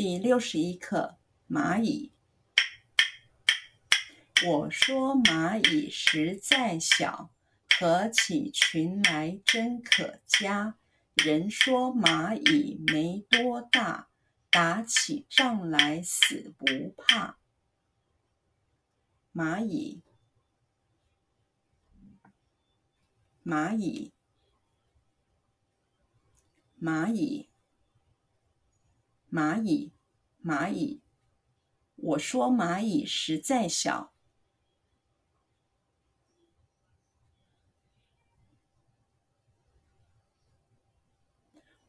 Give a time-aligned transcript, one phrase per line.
[0.00, 1.18] 第六十一课，
[1.50, 2.12] 蚂蚁。
[4.46, 7.34] 我说蚂蚁实在小，
[7.68, 10.78] 合起群来真可嘉。
[11.16, 14.08] 人说蚂蚁没多大，
[14.52, 17.40] 打起仗来死不怕。
[19.34, 20.04] 蚂蚁，
[23.44, 24.12] 蚂蚁，
[26.80, 27.47] 蚂蚁。
[29.30, 29.92] 蚂蚁，
[30.42, 31.02] 蚂蚁，
[31.96, 34.14] 我说蚂蚁实在小。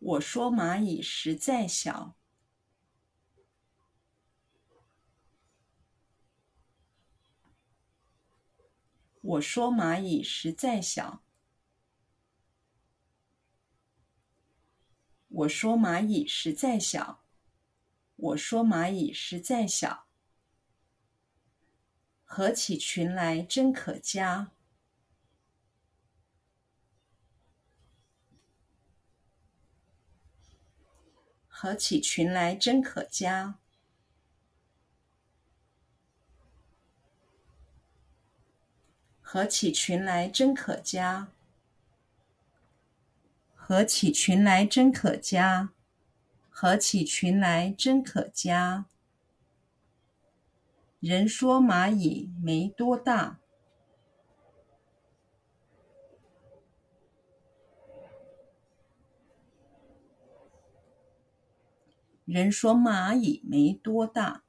[0.00, 2.16] 我说蚂蚁实在小。
[9.20, 11.22] 我说蚂蚁实在小。
[15.28, 17.27] 我说蚂蚁实在小。
[18.20, 20.06] 我说蚂蚁实在小，
[22.24, 24.50] 合起群来真可嘉。
[31.46, 33.58] 合起群来真可嘉。
[39.20, 41.28] 合起群来真可嘉。
[43.54, 45.72] 合起群来真可嘉。
[46.60, 48.86] 合起群来真可嘉。
[50.98, 53.38] 人说蚂蚁没多大。
[62.24, 64.42] 人说蚂蚁没多大。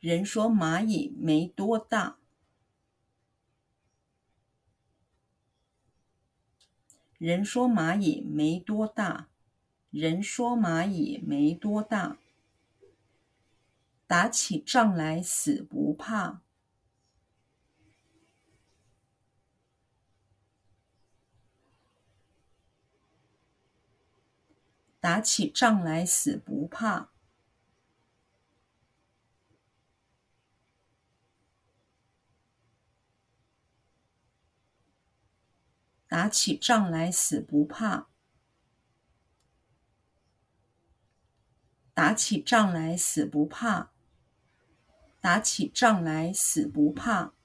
[0.00, 2.18] 人说蚂蚁没多大。
[7.18, 9.28] 人说蚂蚁没多大，
[9.90, 12.18] 人说蚂蚁没多大，
[14.06, 16.42] 打起仗来死不怕，
[25.00, 27.15] 打起仗来死不怕。
[36.08, 38.08] 打起仗来死不怕，
[41.94, 43.90] 打起仗来死不怕，
[45.20, 47.35] 打起仗来死不怕。